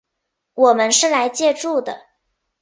[0.55, 2.01] 我们是来借住的